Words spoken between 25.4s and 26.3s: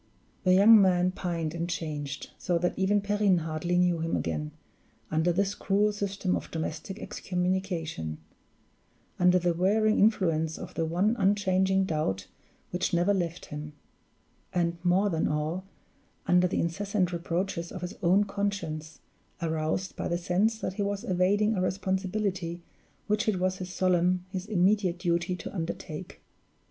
undertake.